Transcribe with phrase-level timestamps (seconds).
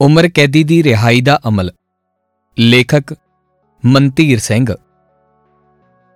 [0.00, 1.70] ਉਮਰ ਕੈਦੀ ਦੀ ਰਿਹਾਈ ਦਾ ਅਮਲ।
[2.58, 3.16] ਲੇਖਕ
[3.86, 4.74] ਮਨਤੀਰ ਸਿੰਘ।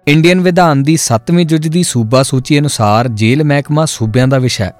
[0.08, 4.72] ਇੰਡੀਅਨ ਵਿਧਾਨ ਦੀ 7ਵੀਂ ਜੁਜ ਦੀ ਸੂਬਾ ਸੂਚੀ ਅਨੁਸਾਰ ਜੇਲ੍ਹ ਮਹਿਕਮਾ ਸੂਬਿਆਂ ਦਾ ਵਿਸ਼ਾ ਹੈ।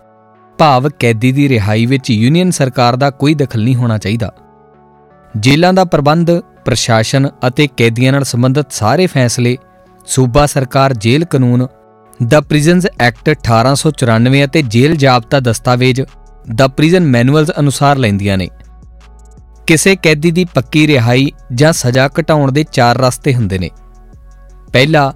[0.58, 4.34] ਭਾਵ ਕੈਦੀ ਦੀ ਰਿਹਾਈ ਵਿੱਚ ਯੂਨੀਅਨ ਸਰਕਾਰ ਦਾ ਕੋਈ ਦਖਲ ਨਹੀਂ ਹੋਣਾ ਚਾਹੀਦਾ।
[5.36, 6.30] ਜੇਲ੍ਹਾਂ ਦਾ ਪ੍ਰਬੰਧ,
[6.64, 9.58] ਪ੍ਰਸ਼ਾਸਨ ਅਤੇ ਕੈਦੀਆਂ ਨਾਲ ਸੰਬੰਧਿਤ ਸਾਰੇ ਫੈਸਲੇ
[10.06, 11.66] ਸੂਬਾ ਸਰਕਾਰ ਜੇਲ੍ਹ ਕਾਨੂੰਨ,
[12.26, 16.02] ਦਾ ਪ੍ਰਿਜ਼ਨਸ ਐਕਟ 1894 ਅਤੇ ਜੇਲ੍ਹ ਜਾਬਤਾ ਦਸਤਾਵੇਜ਼,
[16.54, 18.48] ਦਾ ਪ੍ਰਿਜ਼ਨ ਮੈਨੂਅਲਸ ਅਨੁਸਾਰ ਲੈਂਦੀਆਂ ਨੇ।
[19.66, 23.70] ਕਿਸੇ ਕੈਦੀ ਦੀ ਪੱਕੀ ਰਿਹਾਈ ਜਾਂ ਸਜ਼ਾ ਘਟਾਉਣ ਦੇ ਚਾਰ ਰਸਤੇ ਹੁੰਦੇ ਨੇ।
[24.72, 25.12] ਪਹਿਲਾ,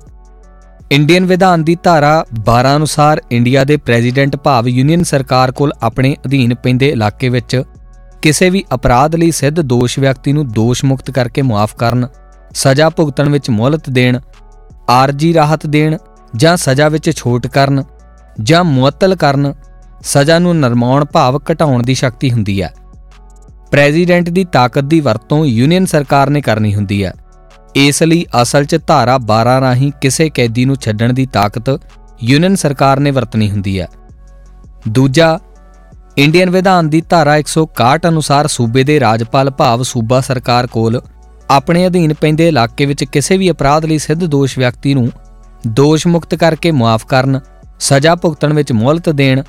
[0.93, 6.55] ਇੰਡੀਅਨ ਵਿਧਾਨ ਦੀ ਧਾਰਾ 12 ਅਨੁਸਾਰ ਇੰਡੀਆ ਦੇ ਪ੍ਰੈਜ਼ੀਡੈਂਟ ਭਾਵ ਯੂਨੀਅਨ ਸਰਕਾਰ ਕੋਲ ਆਪਣੇ ਅਧੀਨ
[6.55, 7.63] ਪੈਂਦੇ ਇਲਾਕੇ ਵਿੱਚ
[8.23, 12.09] ਕਿਸੇ ਵੀ ਅਪਰਾਧ ਲਈ ਸਿੱਧ ਦੋਸ਼ ਵਿਅਕਤੀ ਨੂੰ ਦੋਸ਼ ਮੁਕਤ ਕਰਕੇ ਮੁਆਫ ਕਰਨ,
[12.55, 14.21] ਸਜ਼ਾ ਭੁਗਤਣ ਵਿੱਚ ਮੌਲਤ ਦੇਣ,
[14.89, 15.97] ਆਰਜੀ ਰਾਹਤ ਦੇਣ
[16.37, 17.85] ਜਾਂ ਸਜ਼ਾ ਵਿੱਚ ਛੋਟ ਕਰਨ
[18.43, 19.55] ਜਾਂ ਮੁਅੱਤਲ ਕਰਨ,
[20.03, 22.73] ਸਜ਼ਾ ਨੂੰ ਨਰਮਾਉਣ ਭਾਵ ਘਟਾਉਣ ਦੀ ਸ਼ਕਤੀ ਹੁੰਦੀ ਹੈ।
[23.71, 27.13] ਪ੍ਰੈਜ਼ੀਡੈਂਟ ਦੀ ਤਾਕਤ ਦੀ ਵਰਤੋਂ ਯੂਨੀਅਨ ਸਰਕਾਰ ਨੇ ਕਰਨੀ ਹੁੰਦੀ ਹੈ।
[27.75, 31.81] ਇਸ ਲਈ ਅਸਲ 'ਚ ਧਾਰਾ 12 ਰਾਹੀਂ ਕਿਸੇ ਕੈਦੀ ਨੂੰ ਛੱਡਣ ਦੀ ਤਾਕਤ
[32.23, 33.89] ਯੂਨੀਅਨ ਸਰਕਾਰ ਨੇ ਵਰਤਣੀ ਹੁੰਦੀ ਹੈ।
[34.89, 35.39] ਦੂਜਾ,
[36.19, 41.01] ਇੰਡੀਅਨ ਵਿਧਾਨ ਦੀ ਧਾਰਾ 161 ਅਨੁਸਾਰ ਸੂਬੇ ਦੇ ਰਾਜਪਾਲ ਭਾਵ ਸੂਬਾ ਸਰਕਾਰ ਕੋਲ
[41.51, 45.13] ਆਪਣੇ ਅਧੀਨ ਪੈਂਦੇ ਇਲਾਕੇ ਵਿੱਚ ਕਿਸੇ ਵੀ ਅਪਰਾਧ ਲਈ ਸਿੱਧ ਦੋਸ਼ ਵਿਅਕਤੀ ਨੂੰ
[45.67, 47.41] ਦੋਸ਼ ਮੁਕਤ ਕਰਕੇ ਮੁਆਫ ਕਰਨ,
[47.81, 49.43] ਸਜ਼ਾ ਭੁਗਤਣ ਵਿੱਚ ਮੌਲਤ ਦੇਣ,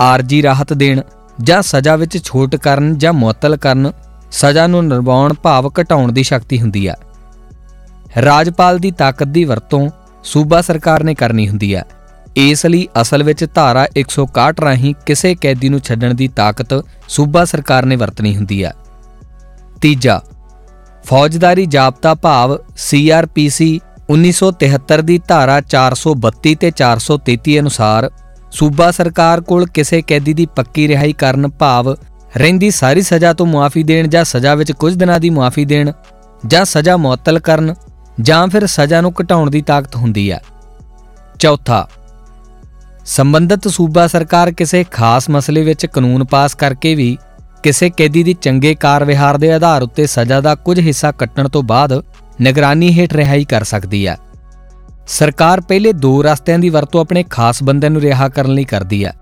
[0.00, 1.00] ਆਰਜੀ ਰਾਹਤ ਦੇਣ
[1.44, 3.92] ਜਾਂ ਸਜ਼ਾ ਵਿੱਚ ਛੋਟ ਕਰਨ ਜਾਂ ਮੁਅੱਤਲ ਕਰਨ,
[4.30, 6.94] ਸਜ਼ਾ ਨੂੰ ਨਿਰਵਾਉਣ ਭਾਵ ਘਟਾਉਣ ਦੀ ਸ਼ਕਤੀ ਹੁੰਦੀ ਹੈ
[8.22, 9.88] ਰਾਜਪਾਲ ਦੀ ਤਾਕਤ ਦੀ ਵਰਤੋਂ
[10.24, 11.84] ਸੂਬਾ ਸਰਕਾਰ ਨੇ ਕਰਨੀ ਹੁੰਦੀ ਹੈ
[12.36, 16.74] ਇਸ ਲਈ ਅਸਲ ਵਿੱਚ ਧਾਰਾ 161 ਰਾਹੀਂ ਕਿਸੇ ਕੈਦੀ ਨੂੰ ਛੱਡਣ ਦੀ ਤਾਕਤ
[17.08, 18.72] ਸੂਬਾ ਸਰਕਾਰ ਨੇ ਵਰਤਣੀ ਹੁੰਦੀ ਹੈ
[19.80, 20.20] ਤੀਜਾ,
[21.04, 28.10] ਫੌਜਦਾਰੀ ਜਾਬਤਾ ਭਾਵ ਸੀਆਰਪੀਸੀ 1973 ਦੀ ਧਾਰਾ 432 ਤੇ 433 ਅਨੁਸਾਰ
[28.50, 31.92] ਸੂਬਾ ਸਰਕਾਰ ਕੋਲ ਕਿਸੇ ਕੈਦੀ ਦੀ ਪੱਕੀ ਰਿਹਾਈ ਕਰਨ ਭਾਵ
[32.36, 35.92] ਰਹਿੰਦੀ ਸਾਰੀ ਸਜ਼ਾ ਤੋਂ ਮੁਆਫੀ ਦੇਣ ਜਾਂ ਸਜ਼ਾ ਵਿੱਚ ਕੁਝ ਦਿਨਾਂ ਦੀ ਮੁਆਫੀ ਦੇਣ
[36.46, 37.74] ਜਾਂ ਸਜ਼ਾ ਮੁਅੱਤਲ ਕਰਨ
[38.20, 40.40] ਜਾਂ ਫਿਰ ਸਜ਼ਾ ਨੂੰ ਘਟਾਉਣ ਦੀ ਤਾਕਤ ਹੁੰਦੀ ਹੈ।
[41.38, 41.88] ਚੌਥਾ,
[43.06, 47.16] ਸੰਬੰਧਿਤ ਸੂਬਾ ਸਰਕਾਰ ਕਿਸੇ ਖਾਸ ਮਸਲੇ ਵਿੱਚ ਕਾਨੂੰਨ ਪਾਸ ਕਰਕੇ ਵੀ
[47.62, 52.02] ਕਿਸੇ ਕੈਦੀ ਦੀ ਚੰਗੇ ਕਾਰਵਿਹਾਰ ਦੇ ਆਧਾਰ ਉੱਤੇ ਸਜ਼ਾ ਦਾ ਕੁਝ ਹਿੱਸਾ ਕੱਟਣ ਤੋਂ ਬਾਅਦ
[52.40, 54.16] ਨਿਗਰਾਨੀ ਹੇਠ ਰਿਹਾਈ ਕਰ ਸਕਦੀ ਹੈ।
[55.08, 59.12] ਸਰਕਾਰ ਪਹਿਲੇ ਦੋ ਰਸਤਿਆਂ ਦੀ ਵਰਤੋਂ ਆਪਣੇ ਖਾਸ ਬੰਦੇ ਨੂੰ ਰਿਹਾ ਕਰਨ ਲਈ ਕਰਦੀ ਹੈ।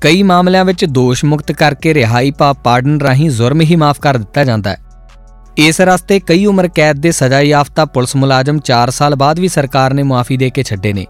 [0.00, 4.44] ਕਈ ਮਾਮਲਿਆਂ ਵਿੱਚ ਦੋਸ਼ ਮੁਕਤ ਕਰਕੇ ਰਿਹਾਈ ਪਾ ਪਾਰਡਨ ਰਾਹੀਂ ਜ਼ੁਰਮ ਹੀ ਮਾਫ ਕਰ ਦਿੱਤਾ
[4.44, 4.76] ਜਾਂਦਾ ਹੈ।
[5.56, 9.94] ਇਸ ਰਸਤੇ ਕਈ ਉਮਰ ਕੈਦ ਦੇ ਸਜ਼ਾ ਯਾਫਤਾ ਪੁਲਿਸ ਮੁਲਾਜ਼ਮ 4 ਸਾਲ ਬਾਅਦ ਵੀ ਸਰਕਾਰ
[9.94, 11.06] ਨੇ ਮਾਫੀ ਦੇ ਕੇ ਛੱਡੇ ਨੇ।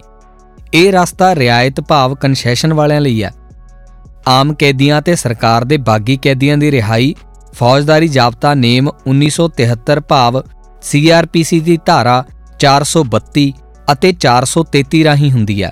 [0.75, 3.35] ਇਹ ਰਸਤਾ ਰਿਆਇਤ ਭਾਵ ਕਨਸੈਸ਼ਨ ਵਾਲਿਆਂ ਲਈ ਹੈ।
[4.29, 7.15] ਆਮ ਕੈਦੀਆਂ ਤੇ ਸਰਕਾਰ ਦੇ ਬਾਗੀ ਕੈਦੀਆਂ ਦੀ ਰਿਹਾਈ,
[7.53, 10.43] ਫੌਜਦਾਰੀ ਜਾਬਤਾ ਨੇਮ 1973 ਭਾਵ
[10.83, 12.25] ਸੀਆਰਪੀਸੀ ਦੀ ਧਾਰਾ
[12.59, 13.53] 432
[13.93, 15.71] ਅਤੇ 433 ਰਾਹੀਂ ਹੁੰਦੀ ਹੈ।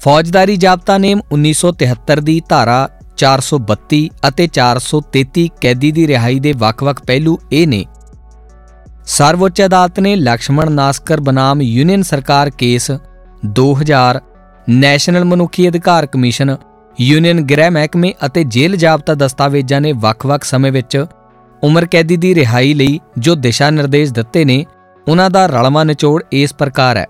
[0.00, 7.38] ਫੌਜਦਾਰੀ ਜਾਬਤਾ ਨੇਮ 1973 ਦੀ ਧਾਰਾ 432 ਅਤੇ 433 ਕੈਦੀ ਦੀ ਰਿਹਾਈ ਦੇ ਵੱਖ-ਵੱਖ ਪਹਿਲੂ
[7.52, 7.84] ਇਹ ਨੇ।
[9.06, 12.90] ਸਰਵਉੱਚ ਅਦਾਲਤ ਨੇ ਲక్ష్మణ ਨਾਸਕਰ ਬਨਾਮ ਯੂਨੀਅਨ ਸਰਕਾਰ ਕੇਸ
[13.58, 14.20] 2000
[14.68, 16.56] ਨੈਸ਼ਨਲ ਮਨੁੱਖੀ ਅਧਿਕਾਰ ਕਮਿਸ਼ਨ,
[17.00, 21.04] ਯੂਨੀਅਨ ਗ੍ਰਹਿ ਮਹਿਕਮੇ ਅਤੇ ਜੇਲ੍ਹ ਜਾਬਤਾ ਦਸਤਾਵੇਜ਼ਾਂ ਨੇ ਵੱਖ-ਵੱਖ ਸਮੇਂ ਵਿੱਚ
[21.62, 24.64] ਉਮਰ ਕੈਦੀ ਦੀ ਰਿਹਾਈ ਲਈ ਜੋ ਦਿਸ਼ਾ ਨਿਰਦੇਸ਼ ਦਿੱਤੇ ਨੇ
[25.10, 27.06] ਉਹਨਾਂ ਦਾ ਰਲਵਾ ਨਿਚੋੜ ਇਸ ਪ੍ਰਕਾਰ ਹੈ।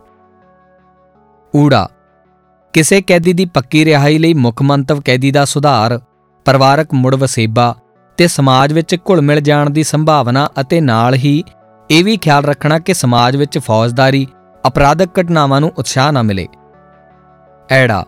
[1.57, 1.89] ਊੜਾ,
[2.73, 6.01] ਕਿਸੇ ਕੈਦੀ ਦੀ ਪੱਕੀ ਰਿਹਾਈ ਲਈ ਮੁੱਖ ਮੰਤਵ ਕੈਦੀ ਦਾ ਸੁਧਾਰ,
[6.45, 7.77] ਪਰਿਵਾਰਕ ਮੁੜ ਵਸੇਬਾ
[8.17, 11.45] ਤੇ ਸਮਾਜ ਵਿੱਚ ਘੁਲ-ਮਿਲ ਜਾਣ ਦੀ ਸੰਭਾਵਨਾ ਅਤੇ ਨਾਲ ਹੀ
[11.91, 14.27] ਇਹ ਵੀ ਖਿਆਲ ਰੱਖਣਾ ਕਿ ਸਮਾਜ ਵਿੱਚ ਫੌਜਦਾਰੀ,
[14.67, 16.49] ਅਪਰਾਧਕ ਘਟਨਾਵਾਂ ਨੂੰ ਉਤਸ਼ਾਹ ਨਾ ਮਿਲੇ।
[17.71, 18.05] ਐੜਾ,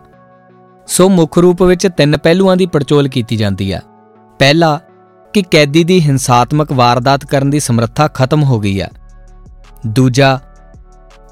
[0.87, 3.81] ਸੋ ਮੁੱਖ ਰੂਪ ਵਿੱਚ ਤਿੰਨ ਪਹਿਲੂਆਂ ਦੀ ਪੜਚੋਲ ਕੀਤੀ ਜਾਂਦੀ ਹੈ।
[4.39, 4.79] ਪਹਿਲਾ,
[5.33, 8.89] ਕਿ ਕੈਦੀ ਦੀ ਹਿੰਸਾਤਮਕ ਵਾਰਦਾਤ ਕਰਨ ਦੀ ਸਮਰੱਥਾ ਖਤਮ ਹੋ ਗਈ ਹੈ।
[9.87, 10.39] ਦੂਜਾ,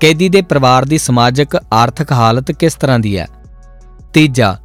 [0.02, 3.28] ਕੈਦੀ ਦੇ ਪਰਿਵਾਰ ਦੀ ਸਮਾਜਿਕ ਆਰਥਿਕ ਹਾਲਤ ਕਿਸ ਤਰ੍ਹਾਂ ਦੀ ਹੈ?
[4.14, 4.58] ਤੀਜਾ,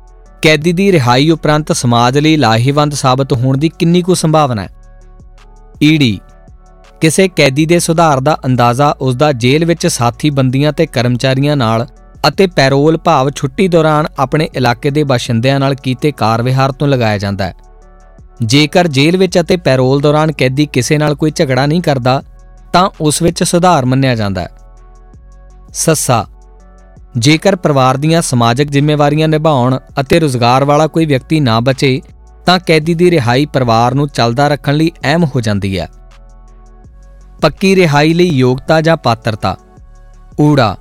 [0.42, 4.68] ਕੈਦੀ ਦੀ ਰਿਹਾਈ ਉਪਰੰਤ ਸਮਾਜ ਲਈ ਲਾਹੇਵੰਦ ਸਾਬਤ ਹੋਣ ਦੀ ਕਿੰਨੀ ਕੁ ਸੰਭਾਵਨਾ ਹੈ?
[5.82, 6.20] ਈਡੀ
[7.00, 11.86] ਕਿਸੇ ਕੈਦੀ ਦੇ ਸੁਧਾਰ ਦਾ ਅੰਦਾਜ਼ਾ ਉਸ ਦਾ ਜੇਲ੍ਹ ਵਿੱਚ ਸਾਥੀ ਬੰਦੀਆਂ ਤੇ ਕਰਮਚਾਰੀਆਂ ਨਾਲ
[12.28, 17.44] ਅਤੇ ਪੈਰੋਲ ਭਾਵ ਛੁੱਟੀ ਦੌਰਾਨ ਆਪਣੇ ਇਲਾਕੇ ਦੇ ਬਾਸ਼ਿੰਦਿਆਂ ਨਾਲ ਕੀਤੇ ਕਾਰਵਿਹਾਰ ਤੋਂ ਲਗਾਇਆ ਜਾਂਦਾ
[17.44, 17.54] ਹੈ।
[18.42, 22.22] ਜੇਕਰ ਜੇਲ੍ਹ ਵਿੱਚ ਅਤੇ ਪੈਰੋਲ ਦੌਰਾਨ ਕੈਦੀ ਕਿਸੇ ਨਾਲ ਕੋਈ ਝਗੜਾ ਨਹੀਂ ਕਰਦਾ
[22.76, 24.48] ਤਾਂ ਉਸ ਵਿੱਚ ਸੁਧਾਰ ਮੰਨਿਆ ਜਾਂਦਾ ਹੈ।
[25.72, 26.26] ਸੱਸਾ,
[27.18, 32.00] ਜੇਕਰ ਪਰਿਵਾਰ ਦੀਆਂ ਸਮਾਜਿਕ ਜ਼ਿੰਮੇਵਾਰੀਆਂ ਨਿਭਾਉਣ ਅਤੇ ਰੋਜ਼ਗਾਰ ਵਾਲਾ ਕੋਈ ਵਿਅਕਤੀ ਨਾ ਬਚੇ,
[32.46, 35.88] ਤਾਂ ਕੈਦੀ ਦੀ ਰਿਹਾਈ ਪਰਿਵਾਰ ਨੂੰ ਚੱਲਦਾ ਰੱਖਣ ਲਈ ਅਹਿਮ ਹੋ ਜਾਂਦੀ ਹੈ।
[37.42, 39.56] ਪੱਕੀ ਰਿਹਾਈ ਲਈ ਯੋਗਤਾ ਜਾਂ ਪਾਤਰਤਾ।
[40.40, 40.76] ਊੜਾ,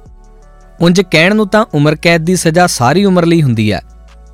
[0.82, 3.82] ਉਂਝ ਕਹਿਣ ਨੂੰ ਤਾਂ ਉਮਰ ਕੈਦ ਦੀ ਸਜ਼ਾ ਸਾਰੀ ਉਮਰ ਲਈ ਹੁੰਦੀ ਹੈ,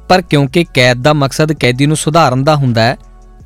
[0.09, 2.97] ਪਰ ਕਿਉਂਕਿ ਕੈਦ ਦਾ ਮਕਸਦ ਕੈਦੀ ਨੂੰ ਸੁਧਾਰਨ ਦਾ ਹੁੰਦਾ ਹੈ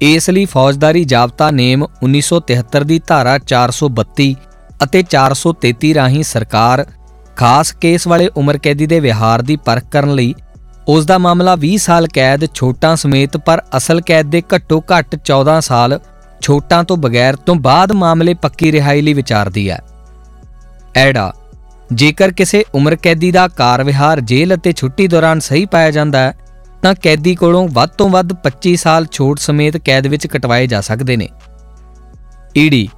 [0.02, 4.34] ਇਸ ਲਈ ਫੌਜਦਾਰੀ ਜਾਬਤਾ ਨੇਮ 1973 ਦੀ ਧਾਰਾ 432
[4.84, 6.86] ਅਤੇ 433 ਰਾਹੀਂ ਸਰਕਾਰ
[7.36, 10.34] ਖਾਸ ਕੇਸ ਵਾਲੇ ਉਮਰ ਕੈਦੀ ਦੇ ਵਿਹਾਰ ਦੀ ਪਰਖ ਕਰਨ ਲਈ
[10.88, 15.60] ਉਸ ਦਾ ਮਾਮਲਾ 20 ਸਾਲ ਕੈਦ, ਛੋਟਾਂ ਸਮੇਤ ਪਰ ਅਸਲ ਕੈਦ ਦੇ ਘੱਟੋ ਘੱਟ 14
[15.62, 16.00] ਸਾਲ
[16.42, 19.80] ਛੋਟਾਂ ਤੋਂ ਬਗੈਰ ਤੋਂ ਬਾਅਦ ਮਾਮਲੇ ਪੱਕੀ ਰਿਹਾਈ ਲਈ ਵਿਚਾਰਦੀ ਹੈ।
[20.96, 21.32] ਐਡਾ,
[21.94, 26.34] ਜੇਕਰ ਕਿਸੇ ਉਮਰ ਕੈਦੀ ਦਾ ਕਾਰ ਵਿਹਾਰ ਜੇਲ੍ਹ ਅਤੇ ਛੁੱਟੀ ਦੌਰਾਨ ਸਹੀ ਪਾਇਆ ਜਾਂਦਾ ਹੈ
[26.86, 31.16] ਤਾਂ ਕੈਦੀ ਕੋਲੋਂ ਵੱਧ ਤੋਂ ਵੱਧ 25 ਸਾਲ ਛੋਟ ਸਮੇਤ ਕੈਦ ਵਿੱਚ ਕਟਵਾਏ ਜਾ ਸਕਦੇ
[31.18, 31.28] ਨੇ।
[32.58, 32.90] ਈਡੀ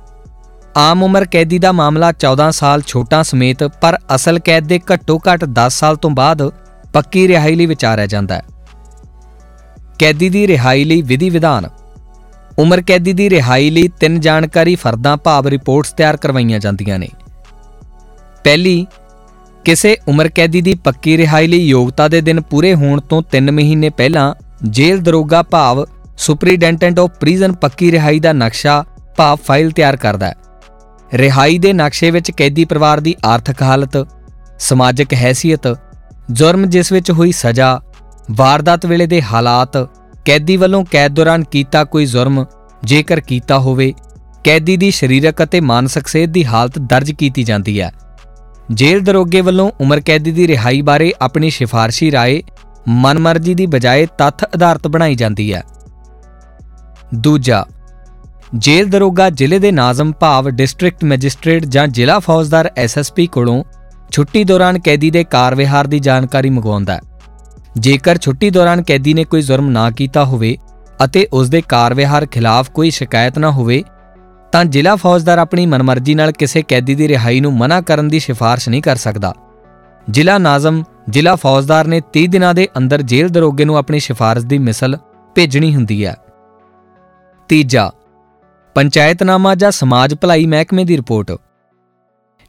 [0.77, 5.45] ਆਮ ਉਮਰ ਕੈਦੀ ਦਾ ਮਾਮਲਾ 14 ਸਾਲ ਛੋਟਾ ਸਮੇਤ, ਪਰ ਅਸਲ ਕੈਦ ਦੇ ਘੱਟੋ ਘੱਟ
[5.45, 6.43] 10 ਸਾਲ ਤੋਂ ਬਾਅਦ
[6.93, 8.41] ਪੱਕੀ ਰਿਹਾਈ ਲਈ ਵਿਚਾਰਿਆ ਜਾਂਦਾ ਹੈ।
[9.99, 11.69] ਕੈਦੀ ਦੀ ਰਿਹਾਈ ਲਈ ਵਿਧੀ ਵਿਧਾਨ
[12.59, 17.09] ਉਮਰ ਕੈਦੀ ਦੀ ਰਿਹਾਈ ਲਈ ਤਿੰਨ ਜਾਣਕਾਰੀ ਫਰਦਾਂ ਭਾਵ ਰਿਪੋਰਟਸ ਤਿਆਰ ਕਰਵਾਈਆਂ ਜਾਂਦੀਆਂ ਨੇ।
[18.43, 18.87] ਪਹਿਲੀ
[19.67, 23.89] ਕਿਸੇ ਉਮਰ ਕੈਦੀ ਦੀ ਪੱਕੀ ਰਿਹਾਈ ਲਈ ਯੋਗਤਾ ਦੇ ਦਿਨ ਪੂਰੇ ਹੋਣ ਤੋਂ 3 ਮਹੀਨੇ
[23.89, 24.33] ਪਹਿਲਾਂ
[24.63, 25.83] ਜੇਲ੍ਹ ਦਰੋਗਾ ਭਾਵ
[26.17, 28.83] ਸੁਪਰੀਡੈਂਟੈਂਟ ਆਫ ਪ੍ਰਿਜ਼ਨ ਪੱਕੀ ਰਿਹਾਈ ਦਾ ਨਕਸ਼ਾ
[29.17, 30.35] ਭਾਵ ਫਾਈਲ ਤਿਆਰ ਕਰਦਾ ਹੈ।
[31.13, 33.97] ਰਿਹਾਈ ਦੇ ਨਕਸ਼ੇ ਵਿੱਚ ਕੈਦੀ ਪਰਿਵਾਰ ਦੀ ਆਰਥਿਕ ਹਾਲਤ,
[34.59, 35.67] ਸਮਾਜਿਕ ਹੈਸੀਅਤ
[36.31, 37.81] ਜੁਰਮ ਜਿਸ ਵਿੱਚ ਹੋਈ ਸਜ਼ਾ,
[38.31, 39.77] ਵਾਰਦਾਤ ਵੇਲੇ ਦੇ ਹਾਲਾਤ,
[40.25, 42.45] ਕੈਦੀ ਵੱਲੋਂ ਕੈਦ ਦੌਰਾਨ ਕੀਤਾ ਕੋਈ ਜੁਰਮ,
[42.83, 43.93] ਜੇਕਰ ਕੀਤਾ ਹੋਵੇ,
[44.43, 47.91] ਕੈਦੀ ਦੀ ਸਰੀਰਕ ਅਤੇ ਮਾਨਸਿਕ ਸਿਹਤ ਦੀ ਹਾਲਤ ਦਰਜ ਕੀਤੀ ਜਾਂਦੀ ਹੈ।
[48.71, 52.43] ਜੇਲ੍ਹ ਦਰੋਗੇ ਵੱਲੋਂ ਉਮਰ ਕੈਦੀ ਦੀ ਰਿਹਾਈ ਬਾਰੇ ਆਪਣੀ ਸਿਫਾਰਸ਼ੀ ਰਾਏ
[52.87, 55.63] ਮਨਮਰਜ਼ੀ ਦੀ ਬਜਾਏ ਤੱਥ ਆਧਾਰਿਤ ਬਣਾਈ ਜਾਂਦੀ ਹੈ।
[57.15, 57.65] ਦੂਜਾ,
[58.55, 63.63] ਜੇਲ੍ਹ ਦਰੋਗਾ ਜ਼ਿਲ੍ਹੇ ਦੇ ਨਾਜ਼ਮ ਭਾਵ ਡਿਸਟ੍ਰਿਕਟ ਮੈਜਿਸਟ੍ਰੇਟ ਜਾਂ ਜ਼ਿਲ੍ਹਾ ਫੌਜਦਾਰ ਐਸਐਸਪੀ ਕੋਲੋਂ
[64.11, 67.01] ਛੁੱਟੀ ਦੌਰਾਨ ਕੈਦੀ ਦੇ ਕਾਰਵਿਹਾਰ ਦੀ ਜਾਣਕਾਰੀ ਮੰਗਵਾਉਂਦਾ ਹੈ।
[67.79, 70.57] ਜੇਕਰ ਛੁੱਟੀ ਦੌਰਾਨ ਕੈਦੀ ਨੇ ਕੋਈ ਜ਼ੁਰਮ ਨਾ ਕੀਤਾ ਹੋਵੇ
[71.03, 73.83] ਅਤੇ ਉਸ ਦੇ ਕਾਰਵਿਹਾਰ ਖਿਲਾਫ ਕੋਈ ਸ਼ਿਕਾਇਤ ਨਾ ਹੋਵੇ
[74.51, 78.69] ਤਾਂ ਜ਼ਿਲ੍ਹਾ ਫੌਜਦਾਰ ਆਪਣੀ ਮਨਮਰਜ਼ੀ ਨਾਲ ਕਿਸੇ ਕੈਦੀ ਦੀ ਰਿਹਾਈ ਨੂੰ ਮਨਾ ਕਰਨ ਦੀ ਸਿਫਾਰਿਸ਼
[78.69, 79.33] ਨਹੀਂ ਕਰ ਸਕਦਾ।
[80.09, 84.57] ਜ਼ਿਲ੍ਹਾ ਨਾਜ਼ਮ, ਜ਼ਿਲ੍ਹਾ ਫੌਜਦਾਰ ਨੇ 30 ਦਿਨਾਂ ਦੇ ਅੰਦਰ ਜੇਲ੍ਹ ਦਰੋਗੇ ਨੂੰ ਆਪਣੀ ਸਿਫਾਰਿਸ਼ ਦੀ
[84.57, 84.97] ਮਿਸਲ
[85.35, 86.15] ਭੇਜਣੀ ਹੁੰਦੀ ਹੈ।
[87.49, 87.91] ਤੀਜਾ,
[88.75, 91.31] ਪੰਚਾਇਤਨਾਮਾ ਜਾਂ ਸਮਾਜ ਭਲਾਈ ਮਹਿਕਮੇ ਦੀ ਰਿਪੋਰਟ।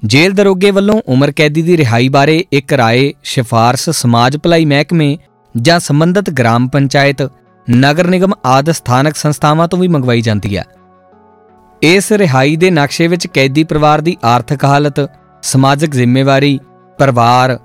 [0.04, 5.18] ਜੇਲ੍ਹ ਦਰੋਗੇ ਵੱਲੋਂ ਉਮਰ ਕੈਦੀ ਦੀ ਰਿਹਾਈ ਬਾਰੇ ਇੱਕ ਰਾਏ, ਸਿਫਾਰਿਸ਼ ਸਮਾਜ ਭਲਾਈ ਮਹਿਕਮੇ
[5.56, 7.30] ਜਾਂ ਸੰਬੰਧਿਤ ਗ੍ਰਾਮ ਪੰਚਾਇਤ,
[7.70, 10.64] ਨਗਰ ਨਿਗਮ ਆਦਿ ਸਥਾਨਕ ਸੰਸਥਾਵਾਂ ਤੋਂ ਵੀ ਮੰਗਵਾਈ ਜਾਂਦੀ ਹੈ।
[11.81, 15.00] ਇਸ ਰਿਹਾਈ ਦੇ ਨਕਸ਼ੇ ਵਿੱਚ ਕੈਦੀ ਪਰਿਵਾਰ ਦੀ ਆਰਥਿਕ ਹਾਲਤ
[15.44, 16.59] ਸਮਾਜਿਕ ਜ਼ਿੰਮੇਵਾਰੀ
[17.00, 17.57] ਪਰਿਵਾਰ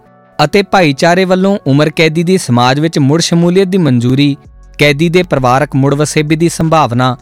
[0.44, 4.36] ਅਤੇ ਭਾਈਚਾਰੇ ਵੱਲੋਂ ਉਮਰ ਕੈਦੀ ਦੀ ਸਮਾਜ ਵਿੱਚ ਮੁੜ ਸ਼ਮੂਲੀਅਤ ਦੀ ਮਨਜ਼ੂਰੀ
[4.78, 7.16] ਕੈਦੀ ਦੇ ਪਰਿਵਾਰਕ ਮੁੜ ਵਸੇਬੇ ਦੀ ਸੰਭਾਵਨਾ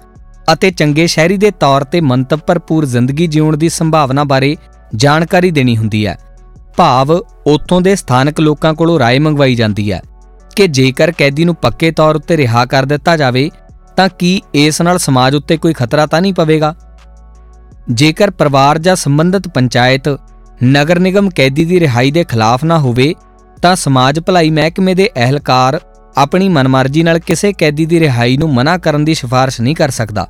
[0.52, 4.56] ਅਤੇ ਚੰਗੇ ਸ਼ਹਿਰੀ ਦੇ ਤੌਰ ਤੇ ਮੰਤਵ ਭਰਪੂਰ ਜ਼ਿੰਦਗੀ ਜਿਉਣ ਦੀ ਸੰਭਾਵਨਾ ਬਾਰੇ
[4.96, 6.18] ਜਾਣਕਾਰੀ ਦੇਣੀ ਹੁੰਦੀ ਹੈ
[6.76, 7.12] ਭਾਵ
[7.46, 10.00] ਉਥੋਂ ਦੇ ਸਥਾਨਕ ਲੋਕਾਂ ਕੋਲੋਂ رائے ਮੰਗਵਾਈ ਜਾਂਦੀ ਹੈ
[10.56, 13.50] ਕਿ ਜੇਕਰ ਕੈਦੀ ਨੂੰ ਪੱਕੇ ਤੌਰ ਉੱਤੇ ਰਿਹਾ ਕਰ ਦਿੱਤਾ ਜਾਵੇ
[13.97, 16.73] ਤਾਂ ਕੀ ਇਸ ਨਾਲ ਸਮਾਜ ਉੱਤੇ ਕੋਈ ਖਤਰਾ ਤਾਂ ਨਹੀਂ ਪਵੇਗਾ?
[17.91, 20.09] ਜੇਕਰ ਪਰਿਵਾਰ ਜਾਂ ਸੰਬੰਧਿਤ ਪੰਚਾਇਤ,
[20.63, 23.13] ਨਗਰ ਨਿਗਮ ਕੈਦੀ ਦੀ ਰਿਹਾਈ ਦੇ ਖਿਲਾਫ ਨਾ ਹੋਵੇ,
[23.61, 25.79] ਤਾਂ ਸਮਾਜ ਭਲਾਈ ਮਹਿਕਮੇ ਦੇ ਅਹਿਲਕਾਰ
[26.17, 30.27] ਆਪਣੀ ਮਨਮਰਜ਼ੀ ਨਾਲ ਕਿਸੇ ਕੈਦੀ ਦੀ ਰਿਹਾਈ ਨੂੰ ਮਨਾ ਕਰਨ ਦੀ ਸਿਫਾਰਿਸ਼ ਨਹੀਂ ਕਰ ਸਕਦਾ।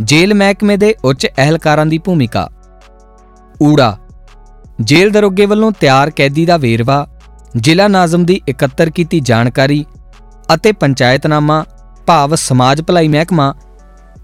[0.00, 2.48] ਜੇਲ੍ਹ ਮਹਿਕਮੇ ਦੇ ਉੱਚ ਅਹਿਲਕਾਰਾਂ ਦੀ ਭੂਮਿਕਾ।
[3.62, 3.96] ਊੜਾ,
[4.80, 7.06] ਜੇਲ੍ਹ ਦਰੋਗੇ ਵੱਲੋਂ ਤਿਆਰ ਕੈਦੀ ਦਾ ਵੇਰਵਾ,
[7.56, 9.84] ਜ਼ਿਲ੍ਹਾ ਨਾਜ਼ਮ ਦੀ ਇਕੱਤਰ ਕੀਤੀ ਜਾਣਕਾਰੀ
[10.54, 11.64] ਅਤੇ ਪੰਚਾਇਤਨਾਮਾ
[12.07, 13.53] ਭਾਵ ਸਮਾਜ ਭਲਾਈ ਮਹਿਕਮਾ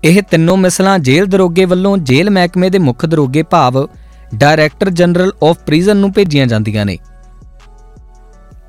[0.03, 3.87] ਇਹ ਤਿੰਨੋਂ ਮਿਸਲਾਂ ਜੇਲ੍ਹ ਦਰੋਗੇ ਵੱਲੋਂ ਜੇਲ੍ਹ ਮਹਿਕਮੇ ਦੇ ਮੁੱਖ ਦਰੋਗੇ ਭਾਵ
[4.35, 6.97] ਡਾਇਰੈਕਟਰ ਜਨਰਲ ਆਫ ਪ੍ਰਿਜ਼ਨ ਨੂੰ ਭੇਜੀਆਂ ਜਾਂਦੀਆਂ ਨੇ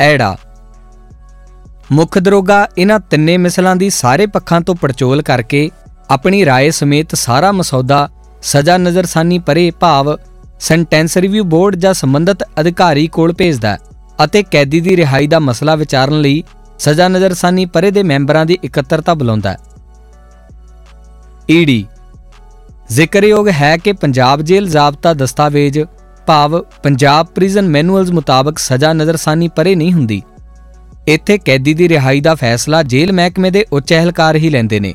[0.00, 0.36] ਐੜਾ
[1.92, 5.68] ਮੁੱਖ ਦਰੋਗਾ ਇਹਨਾਂ ਤਿੰਨੇ ਮਿਸਲਾਂ ਦੀ ਸਾਰੇ ਪੱਖਾਂ ਤੋਂ ਪੜਚੋਲ ਕਰਕੇ
[6.10, 8.08] ਆਪਣੀ رائے ਸਮੇਤ ਸਾਰਾ ਮਸੌਦਾ
[8.42, 10.16] ਸਜ਼ਾ ਨਜ਼ਰਸਾਨੀ ਪਰੇ ਭਾਵ
[10.60, 13.78] ਸੈਂਟੈਂਸ ਰਿਵਿਊ ਬੋਰਡ ਜਾਂ ਸੰਬੰਧਿਤ ਅਧਿਕਾਰੀ ਕੋਲ ਭੇਜਦਾ ਹੈ
[14.24, 16.42] ਅਤੇ ਕੈਦੀ ਦੀ ਰਿਹਾਈ ਦਾ ਮਸਲਾ ਵਿਚਾਰਨ ਲਈ
[16.79, 19.57] ਸਜ਼ਾ ਨਜ਼ਰਸਾਨੀ ਪਰੇ ਦੇ ਮੈਂਬਰਾਂ ਦੀ ਇਕੱਤਰਤਾ ਬੁਲਾਉਂਦਾ ਹੈ।
[21.51, 21.85] ਈਡੀ
[22.89, 25.79] ਜ਼ਿਕਰਯੋਗ ਹੈ ਕਿ ਪੰਜਾਬ ਜੇਲ੍ਹ ਜ਼ਾਬਤਾ ਦਸਤਾਵੇਜ਼
[26.27, 30.21] ਭਾਵ ਪੰਜਾਬ ਪ੍ਰਿਜ਼ਨ ਮੈਨੂਅਲਸ ਮੁਤਾਬਕ ਸਜ਼ਾ ਨਜ਼ਰਸਾਨੀ ਪਰੇ ਨਹੀਂ ਹੁੰਦੀ।
[31.07, 34.93] ਇੱਥੇ ਕੈਦੀ ਦੀ ਰਿਹਾਈ ਦਾ ਫੈਸਲਾ ਜੇਲ੍ਹ ਮਹਿਕਮੇ ਦੇ ਉੱਚ ਅਹਿਲਕਾਰ ਹੀ ਲੈਂਦੇ ਨੇ।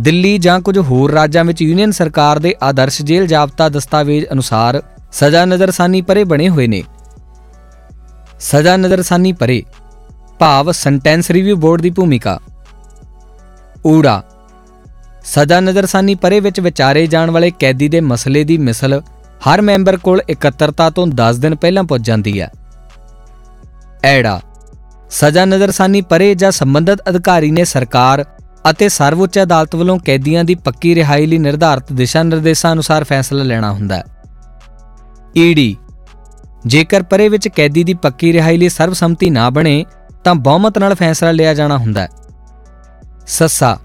[0.00, 5.44] ਦਿੱਲੀ ਜਾਂ ਕੁਝ ਹੋਰ ਰਾਜਾਂ ਵਿੱਚ ਯੂਨੀਅਨ ਸਰਕਾਰ ਦੇ ਆਦਰਸ਼ ਜੇਲ੍ਹ ਜ਼ਾਬਤਾ ਦਸਤਾਵੇਜ਼ ਅਨੁਸਾਰ ਸਜ਼ਾ
[5.44, 6.82] ਨਜ਼ਰਸਾਨੀ ਪਰੇ ਬਣੇ ਹੋਏ ਨੇ।
[8.40, 9.62] ਸਜ਼ਾ ਨਜ਼ਰਸਾਨੀ ਪਰੇ
[10.38, 12.40] ਭਾਵ ਸੈਂਟੈਂਸ ਰਿਵਿਊ ਬੋਰਡ ਦੀ ਭੂਮਿਕਾ।
[13.86, 14.22] ਊੜਾ।
[15.24, 19.02] ਸਜ਼ਾ ਨਜ਼ਰਸਾਨੀ ਪਰੇ ਵਿੱਚ ਵਿਚਾਰੇ ਜਾਣ ਵਾਲੇ ਕੈਦੀ ਦੇ ਮਸਲੇ ਦੀ ਮਿਸਲ
[19.48, 22.52] ਹਰ ਮੈਂਬਰ ਕੋਲ ਇਕੱਤਰਤਾ ਤੋਂ 10 ਦਿਨ ਪਹਿਲਾਂ ਪਹੁੰਚ ਜਾਂਦੀ ਹੈ।
[24.04, 24.40] ਐੜਾ।
[25.10, 28.24] ਸਜ਼ਾ ਨਜ਼ਰਸਾਨੀ ਪਰੇ ਜਾਂ ਸੰਬੰਧਿਤ ਅਧਿਕਾਰੀ ਨੇ ਸਰਕਾਰ
[28.70, 33.72] ਅਤੇ ਸਰਵਉੱਚ ਅਦਾਲਤ ਵੱਲੋਂ ਕੈਦੀਆਂ ਦੀ ਪੱਕੀ ਰਿਹਾਈ ਲਈ ਨਿਰਧਾਰਤ ਦਿਸ਼ਾ ਨਿਰਦੇਸ਼ਾਂ ਅਨੁਸਾਰ ਫੈਸਲਾ ਲੈਣਾ
[33.72, 34.04] ਹੁੰਦਾ ਹੈ।
[35.36, 35.76] ਈਡੀ
[36.66, 39.84] ਜੇਕਰ ਪਰੇ ਵਿੱਚ ਕੈਦੀ ਦੀ ਪੱਕੀ ਰਿਹਾਈ ਲਈ ਸਰਬਸੰਮਤੀ ਨਾ ਬਣੇ
[40.24, 42.08] ਤਾਂ ਬਹੁਮਤ ਨਾਲ ਫੈਸਲਾ ਲਿਆ ਜਾਣਾ ਹੁੰਦਾ ਹੈ।
[43.26, 43.78] ਸੱਸਾ,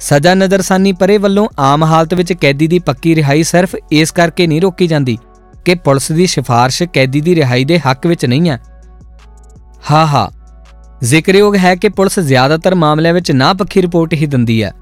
[0.00, 4.60] ਸਜ਼ਾ ਨਜ਼ਰਸਾਨੀ ਪਰੇ ਵੱਲੋਂ ਆਮ ਹਾਲਤ ਵਿੱਚ ਕੈਦੀ ਦੀ ਪੱਕੀ ਰਿਹਾਈ ਸਿਰਫ ਇਸ ਕਰਕੇ ਨਹੀਂ
[4.60, 5.18] ਰੋਕੀ ਜਾਂਦੀ
[5.64, 8.58] ਕਿ ਪੁਲਿਸ ਦੀ ਸਿਫਾਰਿਸ਼ ਕੈਦੀ ਦੀ ਰਿਹਾਈ ਦੇ ਹੱਕ ਵਿੱਚ ਨਹੀਂ ਹੈ।
[9.90, 10.28] ਹਾਂ ਹਾਂ,
[11.02, 14.72] ਜ਼ਿਕਰਯੋਗ ਹੈ ਕਿ ਪੁਲਿਸ ਜ਼ਿਆਦਾਤਰ ਮਾਮਲਿਆਂ ਵਿੱਚ ਨਾ ਪੱਖੀ ਰਿਪੋਰਟ ਹੀ ਦਿੰਦੀ ਹੈ,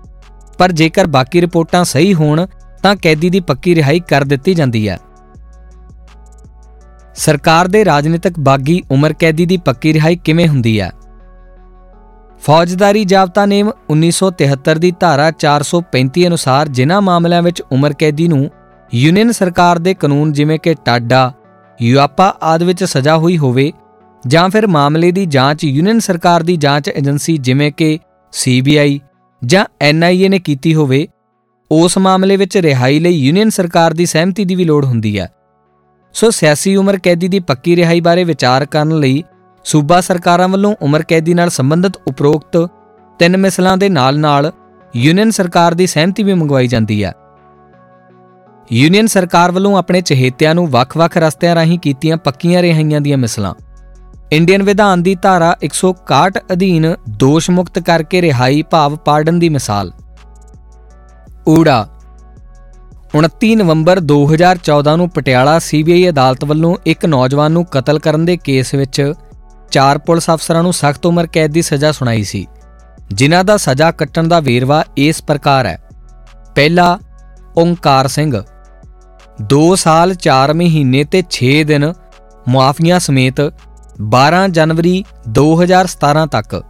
[0.59, 2.47] ਪਰ ਜੇਕਰ ਬਾਕੀ ਰਿਪੋਰਟਾਂ ਸਹੀ ਹੋਣ
[2.83, 4.99] ਤਾਂ ਕੈਦੀ ਦੀ ਪੱਕੀ ਰਿਹਾਈ ਕਰ ਦਿੱਤੀ ਜਾਂਦੀ ਹੈ।
[7.19, 10.91] ਸਰਕਾਰ ਦੇ ਰਾਜਨੀਤਿਕ ਬਾਗੀ ਉਮਰ ਕੈਦੀ ਦੀ ਪੱਕੀ ਰਿਹਾਈ ਕਿਵੇਂ ਹੁੰਦੀ ਹੈ?
[12.41, 18.51] ਫੌਜਦਾਰੀ ਜਾਬਤਾ ਨੇਮ 1973 ਦੀ ਧਾਰਾ 435 ਅਨੁਸਾਰ ਜਿਨ੍ਹਾਂ ਮਾਮਲਿਆਂ ਵਿੱਚ ਉਮਰ ਕੈਦੀ ਨੂੰ
[18.95, 21.33] ਯੂਨੀਅਨ ਸਰਕਾਰ ਦੇ ਕਾਨੂੰਨ ਜਿਵੇਂ ਕਿ ਟਾਡਾ,
[21.83, 23.73] ਯੂਆਪਾ ਆਦਿ ਵਿੱਚ ਸਜ਼ਾ ਹੋਈ ਹੋਵੇ
[24.27, 27.99] ਜਾਂ ਫਿਰ ਮਾਮਲੇ ਦੀ ਜਾਂਚ ਯੂਨੀਅਨ ਸਰਕਾਰ ਦੀ ਜਾਂਚ ਏਜੰਸੀ ਜਿਵੇਂ ਕਿ
[28.33, 29.01] ਸੀਬੀਆਈ
[29.45, 31.09] ਜਾਂ ਐਨਆਈਏ ਨੇ ਕੀਤੀ ਹੋਵੇ,
[31.71, 35.29] ਉਸ ਮਾਮਲੇ ਵਿੱਚ ਰਿਹਾਈ ਲਈ ਯੂਨੀਅਨ ਸਰਕਾਰ ਦੀ ਸਹਿਮਤੀ ਦੀ ਵੀ ਲੋੜ ਹੁੰਦੀ ਹੈ।
[36.13, 39.25] ਸੋ ਸਿਆਸੀ ਉਮਰ ਕੈਦੀ ਦੀ ਪੱਕੀ ਰਿਹਾਈ ਬਾਰੇ ਵਿਚਾਰ ਕਰਨ ਲਈ
[39.65, 42.71] ਸੂਬਾ ਸਰਕਾਰਾਂ ਵੱਲੋਂ ਉਮਰ ਕੈਦੀ ਨਾਲ ਸੰਬੰਧਿਤ ਉਪਰੋਕਤ
[43.19, 44.53] ਤਿੰਨ ਮਿਸਲਾਂ ਦੇ ਨਾਲ-ਨਾਲ
[44.97, 47.13] ਯੂਨੀਅਨ ਸਰਕਾਰ ਦੀ ਸਹਿਮਤੀ ਵੀ ਮੰਗਵਾਈ ਜਾਂਦੀ ਹੈ।
[48.73, 53.55] ਯੂਨੀਅਨ ਸਰਕਾਰ ਵੱਲੋਂ ਆਪਣੇ ਚਹੇਤਿਆਂ ਨੂੰ ਵੱਖ-ਵੱਖ ਰਸਤਿਆਂ ਰਾਹੀਂ ਕੀਤੀਆਂ ਪੱਕੀਆਂ ਰਿਹਾਈਆਂ ਦੀਆਂ ਮਿਸਲਾਂ।
[54.33, 59.93] ਇੰਡੀਅਨ ਵਿਧਾਨ ਦੀ ਧਾਰਾ 161 ਅਧੀਨ ਦੋਸ਼ ਮੁਕਤ ਕਰਕੇ ਰਿਹਾਈ ਭਾਵ ਪਾਰਡਨ ਦੀ ਮਿਸਾਲ।
[61.49, 61.98] ਊੜਾ
[63.15, 68.75] 29 ਨਵੰਬਰ 2014 ਨੂੰ ਪਟਿਆਲਾ ਸੀਬੀਆਈ ਅਦਾਲਤ ਵੱਲੋਂ ਇੱਕ ਨੌਜਵਾਨ ਨੂੰ ਕਤਲ ਕਰਨ ਦੇ ਕੇਸ
[68.75, 69.13] ਵਿੱਚ
[69.71, 72.47] ਚਾਰ ਪੁਲਿਸ ਅਫਸਰਾਂ ਨੂੰ ਸਖਤ ਉਮਰ ਕੈਦ ਦੀ ਸਜ਼ਾ ਸੁਣਾਈ ਸੀ।
[73.09, 75.79] ਜਿਨ੍ਹਾਂ ਦਾ ਸਜ਼ਾ ਕੱਟਣ ਦਾ ਵੇਰਵਾ ਇਸ ਪ੍ਰਕਾਰ ਹੈ।
[76.55, 76.99] ਪਹਿਲਾ,
[77.57, 78.43] ਓੰਕਾਰ ਸਿੰਘ।
[79.43, 81.93] 2 ਸਾਲ 4 ਮਹੀਨੇ ਤੇ 6 ਦਿਨ
[82.49, 83.53] ਮੁਆਫੀਆਂ ਸਮੇਤ
[84.03, 86.65] 12 ਜਨਵਰੀ 2017 ਤੱਕ।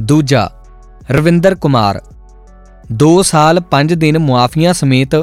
[0.00, 0.50] ਦੂਜਾ,
[1.10, 2.02] ਰਵਿੰਦਰ ਕੁਮਾਰ।
[2.96, 5.14] 2 ਸਾਲ 5 ਦਿਨ ਮੁਆਫੀਆਂ ਸਮੇਤ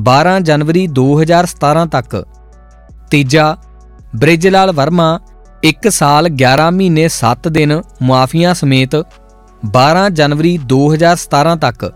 [0.00, 2.24] 12 ਜਨਵਰੀ 2017 ਤੱਕ।
[3.10, 3.56] ਤੀਜਾ,
[4.16, 5.20] ਬ੍ਰਿਜਲਾਲ ਵਰਮਾ
[5.64, 8.96] 1 ਸਾਲ 11 ਮਹੀਨੇ 7 ਦਿਨ ਮੁਆਫੀਆਂ ਸਮੇਤ
[9.66, 11.92] 12 ਜਨਵਰੀ 2017 ਤੱਕ।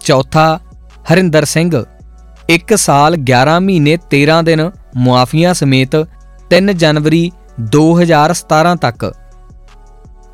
[0.00, 0.60] ਚੌਥਾ,
[1.12, 1.84] ਹਰਿੰਦਰ ਸਿੰਘ
[2.50, 5.96] 1 ਸਾਲ 11 ਮਹੀਨੇ 13 ਦਿਨ ਮੁਆਫੀਆਂ ਸਮੇਤ
[6.50, 9.12] 3 ਜਨਵਰੀ 2017 ਤੱਕ।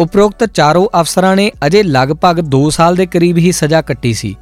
[0.01, 4.35] ਉਪਰੋਕਤ ਚਾਰੋਂ ਅਫਸਰਾਂ ਨੇ ਅਜੇ ਲਗਭਗ 2 ਸਾਲ ਦੇ ਕਰੀਬ ਹੀ ਸਜ਼ਾ ਕੱਟੀ ਸੀ।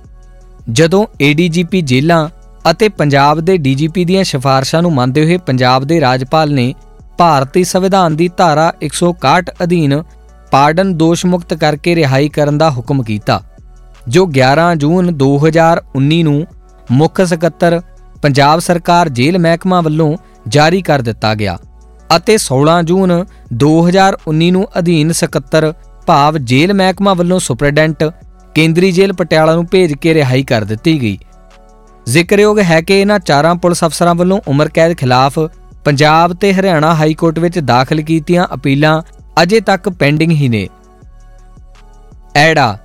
[0.70, 2.28] ਜਦੋਂ ਏਡੀਜੀਪੀ ਜੇਲਾਂ
[2.70, 6.72] ਅਤੇ ਪੰਜਾਬ ਦੇ ਡੀਜੀਪੀ ਦੀਆਂ ਸਿਫਾਰਸ਼ਾਂ ਨੂੰ ਮੰਨਦੇ ਹੋਏ ਪੰਜਾਬ ਦੇ ਰਾਜਪਾਲ ਨੇ
[7.18, 10.02] ਭਾਰਤੀ ਸੰਵਿਧਾਨ ਦੀ ਧਾਰਾ 161 ਅਧੀਨ
[10.52, 13.40] ਪਾਰਡਨ ਦੋਸ਼ ਮੁਕਤ ਕਰਕੇ ਰਿਹਾਈ ਕਰਨ ਦਾ ਹੁਕਮ ਕੀਤਾ,
[14.08, 16.46] ਜੋ 11 ਜੂਨ 2019 ਨੂੰ
[16.90, 17.80] ਮੁੱਖ ਸਕੱਤਰ,
[18.22, 20.16] ਪੰਜਾਬ ਸਰਕਾਰ ਜੇਲ੍ਹ ਮਹਿਕਮਾ ਵੱਲੋਂ
[20.48, 21.58] ਜਾਰੀ ਕਰ ਦਿੱਤਾ ਗਿਆ।
[22.16, 23.12] ਅਤੇ 16 ਜੂਨ
[23.62, 25.72] 2019 ਨੂੰ ਅਧੀਨ ਸਕੱਤਰ
[26.06, 28.04] ਭਾਵ ਜੇਲ੍ਹ ਮਹਿਕਮਾ ਵੱਲੋਂ ਸੁਪਰਡੈਂਟ
[28.54, 31.18] ਕੇਂਦਰੀ ਜੇਲ੍ਹ ਪਟਿਆਲਾ ਨੂੰ ਭੇਜ ਕੇ ਰਿਹਾਈ ਕਰ ਦਿੱਤੀ ਗਈ।
[32.06, 35.38] ਜ਼ਿਕਰਯੋਗ ਹੈ ਕਿ ਇਹਨਾਂ ਚਾਰਾਂ ਪੁਲਿਸ ਅਫਸਰਾਂ ਵੱਲੋਂ ਉਮਰ ਕੈਦ ਖਿਲਾਫ
[35.84, 39.00] ਪੰਜਾਬ ਤੇ ਹਰਿਆਣਾ ਹਾਈ ਕੋਰਟ ਵਿੱਚ ਦਾਖਲ ਕੀਤੀਆਂ ਅਪੀਲਾਂ
[39.42, 40.68] ਅਜੇ ਤੱਕ ਪੈਂਡਿੰਗ ਹੀ ਨੇ।
[42.36, 42.78] ਐੜਾ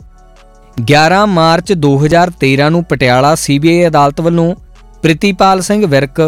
[0.78, 4.54] 11 ਮਾਰਚ 2013 ਨੂੰ ਪਟਿਆਲਾ ਸੀਬੀਆਈ ਅਦਾਲਤ ਵੱਲੋਂ
[5.02, 6.22] ਪ੍ਰਿਤੀਪਾਲ ਸਿੰਘ ਵਿਰਕ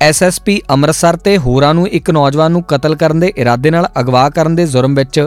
[0.00, 4.54] ਐਸਐਸਪੀ ਅੰਮ੍ਰਿਤਸਰ ਤੇ ਹੋਰਾਂ ਨੂੰ ਇੱਕ ਨੌਜਵਾਨ ਨੂੰ ਕਤਲ ਕਰਨ ਦੇ ਇਰਾਦੇ ਨਾਲ ਅਗਵਾ ਕਰਨ
[4.54, 5.20] ਦੇ ਜੁਰਮ ਵਿੱਚ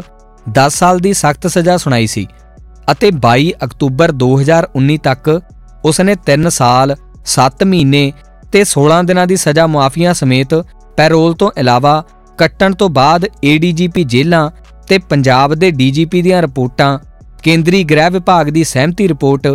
[0.46, 2.28] 10 ਸਾਲ ਦੀ ਸਖਤ ਸਜ਼ਾ ਸੁਣਾਈ ਸੀ
[2.92, 5.30] ਅਤੇ 22 ਅਕਤੂਬਰ 2019 ਤੱਕ
[5.86, 6.96] ਉਸਨੇ 3 ਸਾਲ
[7.32, 8.04] 7 ਮਹੀਨੇ
[8.52, 10.56] ਤੇ 16 ਦਿਨਾਂ ਦੀ ਸਜ਼ਾ ਮੁਆਫੀਆਂ ਸਮੇਤ
[10.98, 11.94] ਪੈਰੋਲ ਤੋਂ ਇਲਾਵਾ
[12.40, 14.50] ਕੱਟਣ ਤੋਂ ਬਾਅਦ ਏਡੀਜੀਪੀ ਜੇਲਾਂ
[14.88, 16.98] ਤੇ ਪੰਜਾਬ ਦੇ ਡੀਜੀਪੀ ਦੀਆਂ ਰਿਪੋਰਟਾਂ,
[17.44, 19.48] ਕੇਂਦਰੀ ਗ੍ਰਹਿ ਵਿਭਾਗ ਦੀ ਸਹਿਮਤੀ ਰਿਪੋਰਟ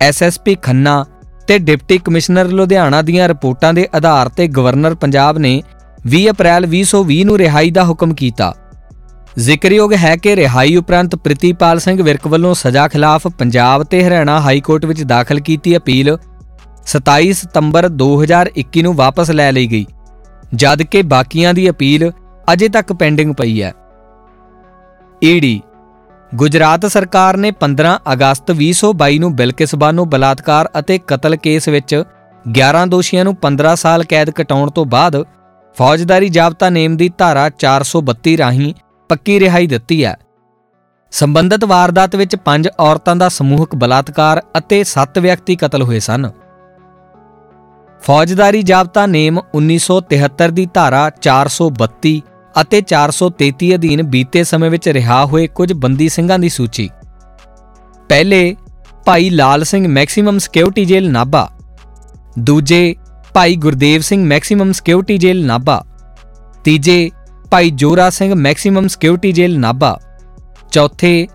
[0.00, 1.04] ਐਸਐਸਪੀ ਖੰਨਾ
[1.50, 5.50] ਤੇ ਡਿਪਟੀ ਕਮਿਸ਼ਨਰ ਲੁਧਿਆਣਾ ਦੀਆਂ ਰਿਪੋਰਟਾਂ ਦੇ ਆਧਾਰ ਤੇ ਗਵਰਨਰ ਪੰਜਾਬ ਨੇ
[6.08, 8.52] 20 ਅਪ੍ਰੈਲ 2020 ਨੂੰ ਰਿਹਾਈ ਦਾ ਹੁਕਮ ਕੀਤਾ।
[9.38, 14.60] ਜ਼ਿਕਰਯੋਗ ਹੈ ਕਿ ਰਿਹਾਈ ਉਪਰੰਤ ਪ੍ਰਿਤੀਪਾਲ ਸਿੰਘ ਵਿਰਕ ਵੱਲੋਂ ਸਜ਼ਾ ਖਿਲਾਫ ਪੰਜਾਬ ਤੇ ਹਰਿਆਣਾ ਹਾਈ
[14.60, 16.16] ਕੋਰਟ ਵਿੱਚ ਦਾਖਲ ਕੀਤੀ ਅਪੀਲ
[16.86, 19.84] 27 ਸਤੰਬਰ 2021 ਨੂੰ ਵਾਪਸ ਲੈ ਲਈ ਗਈ,
[20.54, 22.10] ਜਦ ਕਿ ਬਾਕੀਆਂ ਦੀ ਅਪੀਲ
[22.52, 23.72] ਅਜੇ ਤੱਕ ਪੈਂਡਿੰਗ ਪਈ ਹੈ।
[25.22, 25.60] ਈਡੀ
[26.34, 31.94] ਗੁਜਰਾਤ ਸਰਕਾਰ ਨੇ 15 ਅਗਸਤ 2022 ਨੂੰ ਬਿਲਕਿਸ ਬਾਨੋ ਬਲਾਤਕਾਰ ਅਤੇ ਕਤਲ ਕੇਸ ਵਿੱਚ
[32.44, 35.16] 11 ਦੋਸ਼ੀਆਂ ਨੂੰ 15 ਸਾਲ ਕੈਦ ਕਟਾਉਣ ਤੋਂ ਬਾਅਦ
[35.76, 38.74] ਫੌਜਦਾਰੀ ਜਾਬਤਾ ਨੇਮ ਦੀ ਧਾਰਾ 432 ਰਾਹੀਂ
[39.08, 40.16] ਪੱਕੀ ਰਿਹਾਈ ਦਿੱਤੀ ਹੈ।
[41.12, 46.30] ਸੰਬੰਧਿਤ ਵਾਰਦਾਤ ਵਿੱਚ 5 ਔਰਤਾਂ ਦਾ ਸਮੂਹਕ ਬਲਾਤਕਾਰ ਅਤੇ 7 ਵਿਅਕਤੀ ਕਤਲ ਹੋਏ ਸਨ।
[48.02, 52.18] ਫੌਜਦਾਰੀ ਜਾਬਤਾ ਨੇਮ 1973 ਦੀ ਧਾਰਾ 432
[52.54, 56.88] ਅਤੇ 433 ਅਧੀਨ ਬੀਤੇ ਸਮੇਂ ਵਿੱਚ ਰਿਹਾ ਹੋਏ ਕੁਝ ਬੰਦੀ ਸਿੰਘਾਂ ਦੀ ਸੂਚੀ।
[58.10, 58.56] ਪਹਿਲੇ
[59.06, 61.48] ਭਾਈ ਲਾਲ ਸਿੰਘ ਮੈਕਸਿਮਮ ਸਿਕਿਉਰਿਟੀ ਜੇਲ੍ਹ ਨਾਭਾ,
[62.38, 62.94] ਦੂਜੇ
[63.34, 65.82] ਭਾਈ ਗੁਰਦੇਵ ਸਿੰਘ ਮੈਕਸਿਮਮ ਸਿਕਿਉਰਿਟੀ ਜੇਲ੍ਹ ਨਾਭਾ,
[66.64, 67.10] ਤੀਜੇ
[67.50, 69.98] ਭਾਈ ਜੋਰਾ ਸਿੰਘ ਮੈਕਸਿਮਮ ਸਿਕਿਉਰਿਟੀ ਜੇਲ੍ਹ ਨਾਭਾ,
[70.72, 71.26] ਚੌਥੇ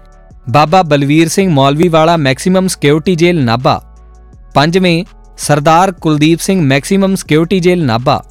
[0.49, 3.81] ਬਾਬਾ ਬਲਵੀਰ ਸਿੰਘ ਮੌਲਵੀ ਵਾਲਾ ਮੈਕਸਿਮਮ ਸਿਕਿਉਰਿਟੀ ਜੇਲ੍ਹ ਨਾਭਾ,
[4.55, 5.03] ਪੰਜਵੇਂ
[5.37, 8.21] ਸਰਦਾਰ ਕੁਲਦੀਪ ਸਿੰਘ ਮੈਕਸਿਮਮ ਸਿਕਿਉਰਿਟੀ ਜੇਲ੍ਹ ਨਾਭਾ,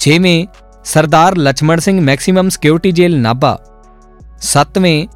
[0.00, 0.46] ਛੇਵੇਂ
[0.84, 3.56] ਸਰਦਾਰ ਲਛਮਣ ਸਿੰਘ ਮੈਕਸਿਮਮ ਸਿਕਿਉਰਿਟੀ ਜੇਲ੍ਹ ਨਾਭਾ
[4.46, 5.06] 7ਵੇਂ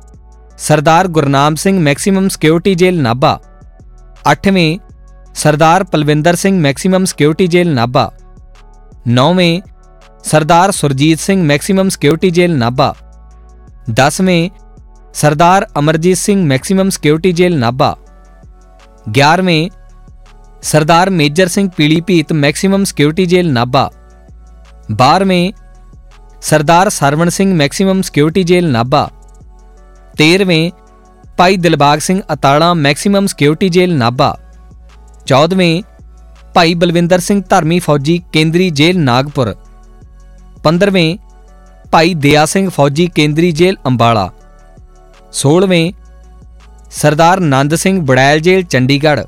[0.59, 3.39] ਸਰਦਾਰ ਗੁਰਨਾਮ ਸਿੰਘ ਮੈਕਸਿਮਮ ਸਿਕਿਉਰਿਟੀ ਜੇਲ੍ਹ ਨਾਭਾ
[4.33, 4.79] 8ਵੇਂ
[5.35, 8.11] ਸਰਦਾਰ ਪਲਵਿੰਦਰ ਸਿੰਘ ਮੈਕਸਿਮਮ ਸਿਕਿਉਰਿਟੀ ਜੇਲ੍ਹ ਨਾਭਾ
[9.17, 9.61] 9ਵੇਂ
[10.25, 12.93] ਸਰਦਾਰ ਸੁਰਜੀਤ ਸਿੰਘ ਮੈਕਸਿਮਮ ਸਿਕਿਉਰਿਟੀ ਜੇਲ੍ਹ ਨਾਭਾ
[14.01, 14.49] 10ਵੇਂ
[15.15, 17.95] ਸਰਦਾਰ ਅਮਰਜੀਤ ਸਿੰਘ ਮੈਕਸਿਮਮ ਸਿਕਿਉਰਿਟੀ ਜੇਲ੍ਹ ਨਾਭਾ
[19.21, 19.69] 11ਵੇਂ
[20.63, 23.89] ਸਰਦਾਰ ਮੇਜਰ ਸਿੰਘ ਪੀਲੀਪੀਤ ਮੈਕਸਿਮਮ ਸਿਕਿਉਰਿਟੀ ਜੇਲ੍ਹ ਨਾਭਾ
[24.93, 25.53] 12ਵੇਂ
[26.43, 29.11] ਸਰਦਾਰ ਸਰਵਣ ਸਿੰਘ ਮੈਕਸਿਮਮ ਸਿਕਿਉਰਿਟੀ ਜੇਲ੍ਹ Nabha.
[30.15, 30.71] 13ਵੇਂ
[31.37, 34.37] Bhai Dilbagh Singh Atala maximum security jail Nabha.
[35.27, 35.83] 14ਵੇਂ
[36.55, 39.55] ਭਾਈ ਬਲਵਿੰਦਰ ਸਿੰਘ ਧਰਮੀ ਫੌਜੀ ਕੇਂਦਰੀ ਜੇਲ੍ਹ ਨਾਗਪੁਰ।
[40.63, 41.19] 15ਵੇਂ
[41.91, 44.31] ਭਾਈ ਦਿਆ ਸਿੰਘ ਫੌਜੀ ਕੇਂਦਰੀ ਜੇਲ੍ਹ ਅੰਬਾਲਾ।
[45.33, 45.93] 16ਵੇਂ
[46.91, 49.23] ਸਰਦਾਰ ਨੰਦ ਸਿੰਘ ਬੜੈਲ ਜੇਲ੍ਹ ਚੰਡੀਗੜ੍ਹ।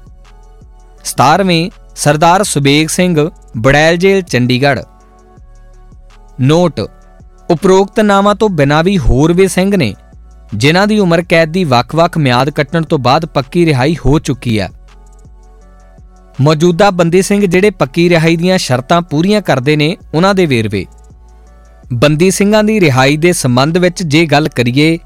[1.04, 4.80] 17ਵੇਂ ਸਰਦਾਰ ਸੁਬੇਗ ਸਿੰਘ ਬੜੈਲ ਜੇਲ੍ਹ ਚੰਡੀਗੜ੍ਹ।
[6.40, 6.80] ਨੋਟ।
[7.50, 9.94] ਉਪਰੋਕਤ ਨਾਮਾਂ ਤੋਂ ਬਿਨਾਂ ਵੀ ਹੋਰ ਵੀ ਸਿੰਘ ਨੇ,
[10.54, 14.68] ਜਿਨ੍ਹਾਂ ਦੀ ਉਮਰ ਕੈਦ ਦੀ ਵੱਖ-ਵੱਖ ਮਿਆਦ ਕੱਟਣ ਤੋਂ ਬਾਅਦ ਪੱਕੀ ਰਿਹਾਈ ਹੋ ਚੁੱਕੀ ਹੈ।
[16.40, 20.86] ਮੌਜੂਦਾ ਬੰਦੀ ਸਿੰਘ ਜਿਹੜੇ ਪੱਕੀ ਰਿਹਾਈ ਦੀਆਂ ਸ਼ਰਤਾਂ ਪੂਰੀਆਂ ਕਰਦੇ ਨੇ, ਉਹਨਾਂ ਦੇ ਵੇਰਵੇ।
[21.92, 24.98] ਬੰਦੀ ਸਿੰਘਾਂ ਦੀ ਰਿਹਾਈ ਦੇ ਸੰਬੰਧ ਵਿੱਚ ਜੇ ਗੱਲ ਕਰੀਏ,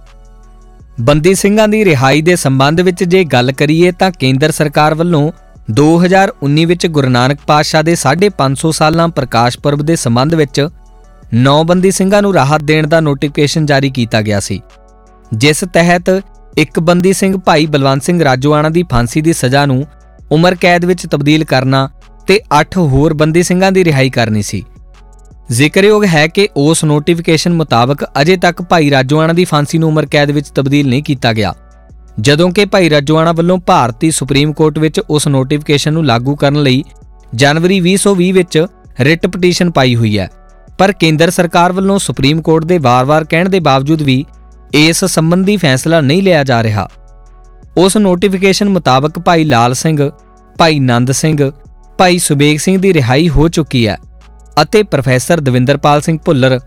[1.01, 5.33] ਬੰਦੀ ਸਿੰਘਾਂ ਦੀ ਰਿਹਾਈ ਦੇ ਸੰਬੰਧ ਵਿੱਚ ਜੇ ਗੱਲ ਕਰੀਏ ਤਾਂ ਕੇਂਦਰ ਸਰਕਾਰ ਵੱਲੋਂ
[5.71, 10.69] 2019 ਵਿੱਚ ਗੁਰੂ ਨਾਨਕ ਪਾਤਸ਼ਾਹ ਦੇ 550 ਸਾਲਾਂ ਪ੍ਰਕਾਸ਼ ਪੁਰਬ ਦੇ ਸੰਬੰਧ ਵਿੱਚ
[11.35, 14.61] 9 ਬੰਦੀ ਸਿੰਘਾਂ ਨੂੰ ਰਾਹਤ ਦੇਣ ਦਾ ਨੋਟੀਫਿਕੇਸ਼ਨ ਜਾਰੀ ਕੀਤਾ ਗਿਆ ਸੀ।
[15.35, 16.23] ਜਿਸ ਤਹਿਤ
[16.59, 19.87] ਇੱਕ ਬੰਦੀ ਸਿੰਘ ਭਾਈ ਬਲਵੰਤ ਸਿੰਘ ਰਾਜੋਆਣਾ ਦੀ ਫਾਂਸੀ ਦੀ ਸਜ਼ਾ ਨੂੰ
[20.33, 21.91] ਉਮਰ ਕੈਦ ਵਿੱਚ ਤਬਦੀਲ ਕਰਨਾ
[22.27, 24.65] ਤੇ 8 ਹੋਰ ਬੰਦੀ ਸਿੰਘਾਂ ਦੀ ਰਿਹਾਈ ਕਰਨੀ ਸੀ।
[25.51, 30.31] ਜ਼ਿਕਰਯੋਗ ਹੈ ਕਿ ਉਸ ਨੋਟੀਫਿਕੇਸ਼ਨ ਮੁਤਾਬਕ ਅਜੇ ਤੱਕ ਭਾਈ ਰਾਜੋਆਣਾ ਦੀ ਫਾਂਸੀ ਨੂੰ ਉਮਰ ਕੈਦ
[30.31, 31.55] ਵਿੱਚ ਤਬਦੀਲ ਨਹੀਂ ਕੀਤਾ ਗਿਆ।
[32.21, 36.85] ਜਦੋਂ ਕਿ ਭਾਈ ਰਾਜੋਆਣਾ ਵੱਲੋਂ ਭਾਰਤੀ ਸੁਪਰੀਮ ਕੋਰਟ ਵਿੱਚ ਉਸ ਨੋਟੀਫਿਕੇਸ਼ਨ ਨੂੰ ਲਾਗੂ ਕਰਨ ਲਈ
[37.35, 38.67] ਜਨਵਰੀ 2020 ਵਿੱਚ
[39.01, 40.31] ਰਿਟ ਪਟੀਸ਼ਨ ਪਾਈ ਹੋਈ ਹੈ।
[40.79, 44.25] ਪਰ ਕੇਂਦਰ ਸਰਕਾਰ ਵੱਲੋਂ ਸੁਪਰੀਮ ਕੋਰਟ ਦੇ ਵਾਰ-ਵਾਰ ਕਹਿਣ ਦੇ ਬਾਵਜੂਦ ਵੀ
[44.75, 46.89] ਇਸ ਸੰਬੰਧੀ ਫੈਸਲਾ ਨਹੀਂ ਲਿਆ ਜਾ ਰਿਹਾ।
[47.77, 50.11] ਉਸ ਨੋਟੀਫਿਕੇਸ਼ਨ ਮੁਤਾਬਕ ਭਾਈ ਲਾਲ ਸਿੰਘ,
[50.59, 51.51] ਭਾਈ ਨੰਦ ਸਿੰਘ,
[51.99, 53.97] ਭਾਈ ਸੁਬੇਗ ਸਿੰਘ ਦੀ ਰਿਹਾਈ ਹੋ ਚੁੱਕੀ ਹੈ
[54.63, 56.59] ਅਤੇ ਪ੍ਰੋਫੈਸਰ ਦਵਿੰਦਰਪਾਲ ਸਿੰਘ ਭੁੱਲਰ,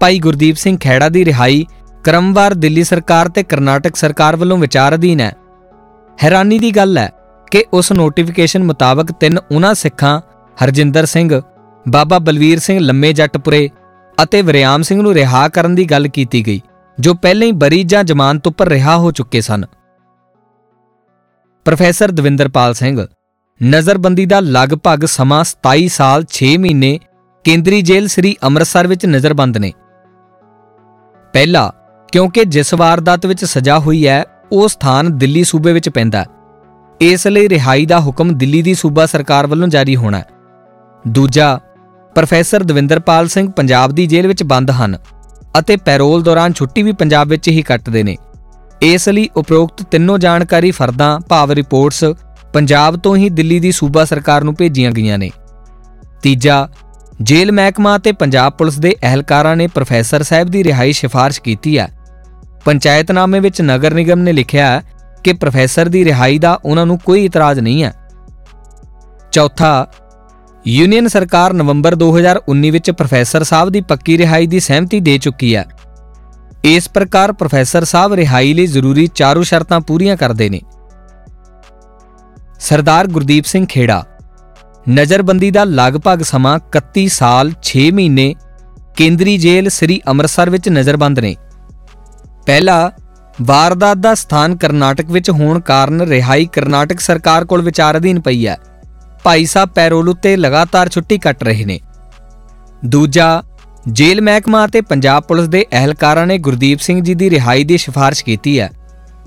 [0.00, 1.64] ਭਾਈ ਗੁਰਦੀਪ ਸਿੰਘ ਖੈੜਾ ਦੀ ਰਿਹਾਈ
[2.04, 5.32] ਕ੍ਰਮਵਾਰ ਦਿੱਲੀ ਸਰਕਾਰ ਤੇ ਕਰਨਾਟਕ ਸਰਕਾਰ ਵੱਲੋਂ ਵਿਚਾਰ ਅਧੀਨ ਹੈ।
[6.18, 7.10] ਹੈਰਾਨੀ ਦੀ ਗੱਲ ਹੈ
[7.50, 10.20] ਕਿ ਉਸ ਨੋਟੀਫਿਕੇਸ਼ਨ ਮੁਤਾਬਕ ਤਿੰਨ ਉਹਨਾਂ ਸਿੱਖਾਂ,
[10.56, 11.40] ਹਰਜਿੰਦਰ ਸਿੰਘ
[11.88, 13.70] ਬਾਬਾ ਬਲਵੀਰ ਸਿੰਘ ਲੰਮੇ ਜੱਟਪੁਰੇ
[14.22, 16.60] ਅਤੇ ਵਰਿਆਮ ਸਿੰਘ ਨੂੰ ਰਿਹਾ ਕਰਨ ਦੀ ਗੱਲ ਕੀਤੀ ਗਈ,
[17.00, 19.64] ਜੋ ਪਹਿਲਾਂ ਹੀ ਬਰੀ ਜਾਂ ਜ਼ਮਾਨਤ ਉੱਪਰ ਰਿਹਾ ਹੋ ਚੁੱਕੇ ਸਨ।
[21.64, 23.06] ਪ੍ਰੋਫੈਸਰ ਦਵਿੰਦਰਪਾਲ ਸਿੰਘ,
[23.60, 26.98] ਨਜ਼ਰਬੰਦੀ ਦਾ ਲਗਭਗ ਸਮਾਂ 27 ਸਾਲ 6 ਮਹੀਨੇ
[27.44, 29.72] ਕੇਂਦਰੀ ਜੇਲ੍ਹ ਸ੍ਰੀ ਅੰਮ੍ਰਿਤਸਰ ਵਿੱਚ ਨਜ਼ਰਬੰਦ ਨੇ।
[31.32, 31.72] ਪਹਿਲਾ,
[32.12, 36.26] ਕਿਉਂਕਿ ਜਿਸ ਵਾਰਦਾਤ ਵਿੱਚ ਸਜ਼ਾ ਹੋਈ ਹੈ, ਉਹ ਸਥਾਨ ਦਿੱਲੀ ਸੂਬੇ ਵਿੱਚ ਪੈਂਦਾ ਹੈ।
[37.00, 40.26] ਇਸ ਲਈ ਰਿਹਾਈ ਦਾ ਹੁਕਮ ਦਿੱਲੀ ਦੀ ਸੂਬਾ ਸਰਕਾਰ ਵੱਲੋਂ ਜਾਰੀ ਹੋਣਾ ਹੈ।
[41.08, 41.60] ਦੂਜਾ
[42.16, 44.98] ਪ੍ਰੋਫੈਸਰ ਦਵਿੰਦਰਪਾਲ ਸਿੰਘ ਪੰਜਾਬ ਦੀ ਜੇਲ੍ਹ ਵਿੱਚ ਬੰਦ ਹਨ
[45.58, 48.16] ਅਤੇ ਪੈਰੋਲ ਦੌਰਾਨ ਛੁੱਟੀ ਵੀ ਪੰਜਾਬ ਵਿੱਚ ਹੀ ਕੱਟਦੇ ਨੇ।
[48.82, 52.04] ਇਸ ਲਈ ਉਪਰੋਕਤ ਤਿੰਨੋਂ ਜਾਣਕਾਰੀ ਫਰਦਾਂ, ਭਾਵ ਰਿਪੋਰਟਸ
[52.52, 55.30] ਪੰਜਾਬ ਤੋਂ ਹੀ ਦਿੱਲੀ ਦੀ ਸੂਬਾ ਸਰਕਾਰ ਨੂੰ ਭੇਜੀਆਂ ਗਈਆਂ ਨੇ।
[56.22, 56.68] ਤੀਜਾ,
[57.22, 61.88] ਜੇਲ੍ਹ ਮਹਿਕਮਾ ਤੇ ਪੰਜਾਬ ਪੁਲਿਸ ਦੇ ਅਹਿਲਕਾਰਾਂ ਨੇ ਪ੍ਰੋਫੈਸਰ ਸਾਹਿਬ ਦੀ ਰਿਹਾਈ ਸਿਫਾਰਿਸ਼ ਕੀਤੀ ਹੈ।
[62.64, 64.82] ਪੰਚਾਇਤਨਾਮੇ ਵਿੱਚ ਨਗਰ ਨਿਗਮ ਨੇ ਲਿਖਿਆ ਹੈ
[65.24, 67.92] ਕਿ ਪ੍ਰੋਫੈਸਰ ਦੀ ਰਿਹਾਈ ਦਾ ਉਹਨਾਂ ਨੂੰ ਕੋਈ ਇਤਰਾਜ਼ ਨਹੀਂ ਹੈ।
[69.32, 69.86] ਚੌਥਾ
[70.68, 75.64] ਯੂਨੀਅਨ ਸਰਕਾਰ ਨਵੰਬਰ 2019 ਵਿੱਚ ਪ੍ਰੋਫੈਸਰ ਸਾਹਿਬ ਦੀ ਪੱਕੀ ਰਿਹਾਈ ਦੀ ਸਹਿਮਤੀ ਦੇ ਚੁੱਕੀ ਹੈ।
[76.64, 80.60] ਇਸ ਪ੍ਰਕਾਰ ਪ੍ਰੋਫੈਸਰ ਸਾਹਿਬ ਰਿਹਾਈ ਲਈ ਜ਼ਰੂਰੀ ਚਾਰੂ ਸ਼ਰਤਾਂ ਪੂਰੀਆਂ ਕਰਦੇ ਨੇ।
[82.60, 84.04] ਸਰਦਾਰ ਗੁਰਦੀਪ ਸਿੰਘ ਖੇੜਾ,
[84.90, 88.34] ਨਜ਼ਰਬੰਦੀ ਦਾ ਲਗਭਗ ਸਮਾਂ 31 ਸਾਲ 6 ਮਹੀਨੇ
[88.96, 91.36] ਕੇਂਦਰੀ ਜੇਲ੍ਹ ਸ੍ਰੀ ਅੰਮ੍ਰਿਤਸਰ ਵਿੱਚ ਨਜ਼ਰਬੰਦ ਨੇ।
[92.46, 92.92] ਪਹਿਲਾ,
[93.42, 98.56] ਵਾਰਦਾਤ ਦਾ ਸਥਾਨ ਕਰਨਾਟਕ ਵਿੱਚ ਹੋਣ ਕਾਰਨ ਰਿਹਾਈ ਕਰਨਾਟਕ ਸਰਕਾਰ ਕੋਲ ਵਿਚਾਰ ਅਧੀਨ ਪਈ ਹੈ।
[99.22, 101.80] ਭਾਈ ਸਾਹਿਬ ਪੈਰੋਲ ਉੱਤੇ ਲਗਾਤਾਰ ਛੁੱਟੀ ਕੱਟ ਰਹੇ ਨੇ।
[102.84, 103.42] ਦੂਜਾ,
[103.88, 108.24] ਜੇਲ੍ਹ ਮਹਿਕਮਾ ਅਤੇ ਪੰਜਾਬ ਪੁਲਿਸ ਦੇ ਅਹਿਲਕਾਰਾਂ ਨੇ ਗੁਰਦੀਪ ਸਿੰਘ ਜੀ ਦੀ ਰਿਹਾਈ ਦੀ ਸਿਫਾਰਿਸ਼
[108.24, 108.70] ਕੀਤੀ ਹੈ।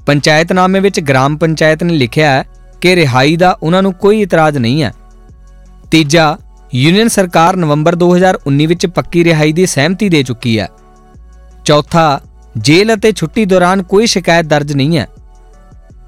[0.05, 2.43] ਪੰਚਾਇਤਨਾਮੇ ਵਿੱਚ ਗ੍ਰਾਮ ਪੰਚਾਇਤ ਨੇ ਲਿਖਿਆ ਹੈ
[2.81, 4.93] ਕਿ ਰਿਹਾਈ ਦਾ ਉਹਨਾਂ ਨੂੰ ਕੋਈ ਇਤਰਾਜ਼ ਨਹੀਂ ਹੈ।
[5.91, 6.37] ਤੀਜਾ,
[6.75, 10.69] ਯੂਨੀਅਨ ਸਰਕਾਰ ਨਵੰਬਰ 2019 ਵਿੱਚ ਪੱਕੀ ਰਿਹਾਈ ਦੀ ਸਹਿਮਤੀ ਦੇ ਚੁੱਕੀ ਹੈ।
[11.65, 12.21] ਚੌਥਾ,
[12.57, 15.07] ਜੇਲ੍ਹ ਅਤੇ ਛੁੱਟੀ ਦੌਰਾਨ ਕੋਈ ਸ਼ਿਕਾਇਤ ਦਰਜ ਨਹੀਂ ਹੈ।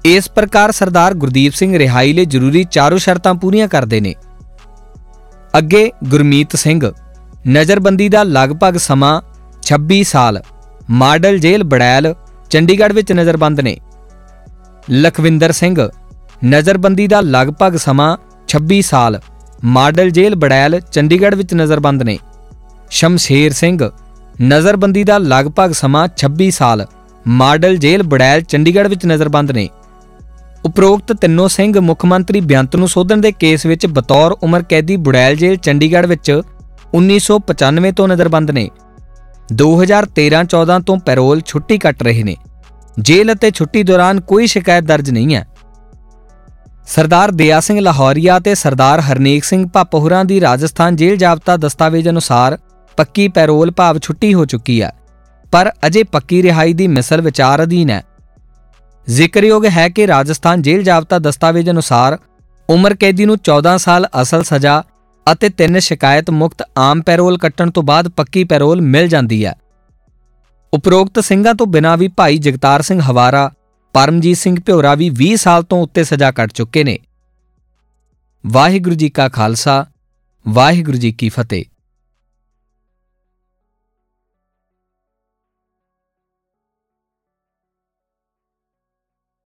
[0.04, 4.14] ਇਸ ਪ੍ਰਕਾਰ ਸਰਦਾਰ ਗੁਰਦੀਪ ਸਿੰਘ ਰਿਹਾਈ ਲਈ ਜ਼ਰੂਰੀ ਚਾਰੋਂ ਸ਼ਰਤਾਂ ਪੂਰੀਆਂ ਕਰਦੇ ਨੇ।
[5.58, 6.92] ਅੱਗੇ ਗੁਰਮੀਤ ਸਿੰਘ,
[7.48, 9.20] ਨਜ਼ਰਬੰਦੀ ਦਾ ਲਗਭਗ ਸਮਾਂ
[9.62, 10.42] 26 ਸਾਲ,
[10.90, 12.14] ਮਾਡਲ ਜੇਲ੍ਹ ਬੜੈਲ,
[12.50, 13.76] ਚੰਡੀਗੜ੍ਹ ਵਿੱਚ ਨਜ਼ਰਬੰਦ ਨੇ।
[14.90, 15.88] ਲਖਵਿੰਦਰ ਸਿੰਘ,
[16.44, 18.16] ਨਜ਼ਰਬੰਦੀ ਦਾ ਲਗਭਗ ਸਮਾਂ
[18.48, 19.20] 26 ਸਾਲ,
[19.64, 22.18] ਮਾਡਲ ਜੇਲ੍ਹ ਬੜੈਲ, ਚੰਡੀਗੜ੍ਹ ਵਿੱਚ ਨਜ਼ਰਬੰਦ ਨੇ।
[22.90, 23.90] ਸ਼ਮਸ਼ੇਰ ਸਿੰਘ,
[24.42, 26.86] ਨਜ਼ਰਬੰਦੀ ਦਾ ਲਗਭਗ ਸਮਾਂ 26 ਸਾਲ,
[27.28, 29.68] ਮਾਡਲ ਜੇਲ੍ਹ ਬੜੈਲ, ਚੰਡੀਗੜ੍ਹ ਵਿੱਚ ਨਜ਼ਰਬੰਦ ਨੇ।
[30.64, 35.36] ਉਪਰੋਕਤ ਤਿੰਨੋਂ ਸਿੰਘ ਮੁੱਖ ਮੰਤਰੀ ਬੇਅੰਤ ਨੂੰ ਸੋਧਣ ਦੇ ਕੇਸ ਵਿੱਚ ਬਤੌਰ ਉਮਰ ਕੈਦੀ ਬੁੜੈਲ
[35.36, 36.40] ਜੇਲ੍ਹ ਚੰਡੀਗੜ੍ਹ ਵਿੱਚ
[36.94, 38.70] 1995 ਤੋਂ ਨਜ਼ਰਬੰਦ ਨੇ।
[39.52, 42.36] 2013-14 ਤੋਂ ਪੈਰੋਲ ਛੁੱਟੀ ਕੱਟ ਰਹੇ ਨੇ।
[43.00, 45.46] ਜੇਲ੍ਹ ਅਤੇ ਛੁੱਟੀ ਦੌਰਾਨ ਕੋਈ ਸ਼ਿਕਾਇਤ ਦਰਜ ਨਹੀਂ ਹੈ।
[46.86, 52.58] ਸਰਦਾਰ ਦਿਆ ਸਿੰਘ ਲਾਹੌਰੀਆ ਤੇ ਸਰਦਾਰ ਹਰਨੇਕ ਸਿੰਘ ਭਾਪੋਹਰਾਂ ਦੀ ਰਾਜਸਥਾਨ ਜੇਲ੍ਹ ਜਾਬਤਾ ਦਸਤਾਵੇਜ਼ ਅਨੁਸਾਰ
[52.96, 54.92] ਪੱਕੀ ਪੈਰੋਲ ਭਾਵ ਛੁੱਟੀ ਹੋ ਚੁੱਕੀ ਹੈ।
[55.52, 58.02] ਪਰ ਅਜੇ ਪੱਕੀ ਰਿਹਾਈ ਦੀ ਮਿਸਲ ਵਿਚਾਰ ਅਧੀਨ ਹੈ।
[59.10, 62.18] ਜ਼ਿਕਰਯੋਗ ਹੈ ਕਿ ਰਾਜਸਥਾਨ ਜੇਲ੍ਹ ਜਾਬਤਾ ਦਸਤਾਵੇਜ਼ ਅਨੁਸਾਰ
[62.70, 64.84] ਉਮਰ ਕੈਦੀ ਨੂੰ 14 ਸਾਲ ਅਸਲ ਸਜ਼ਾ
[65.32, 69.54] ਅਤੇ ਤਿੰਨ ਸ਼ਿਕਾਇਤ ਮੁਕਤ ਆਮ ਪੈਰੋਲ ਕੱਟਣ ਤੋਂ ਬਾਅਦ ਪੱਕੀ ਪੈਰੋਲ ਮਿਲ ਜਾਂਦੀ ਹੈ।
[70.74, 73.52] ਉਪਰੋਕਤ ਸਿੰਘਾਂ ਤੋਂ ਬਿਨਾਂ ਵੀ ਭਾਈ ਜਗਤਾਰ ਸਿੰਘ ਹਵਾਰਾ,
[73.92, 76.98] ਪਰਮਜੀਤ ਸਿੰਘ ਭਿਉਰਾ ਵੀ 20 ਸਾਲ ਤੋਂ ਉੱਤੇ ਸਜ਼ਾ ਕੱਟ ਚੁੱਕੇ ਨੇ।
[78.46, 79.86] ਵਾਹਿਗੁਰੂ ਜੀ ਕਾ ਖਾਲਸਾ,
[80.48, 81.64] ਵਾਹਿਗੁਰੂ ਜੀ ਕੀ ਫਤਿਹ।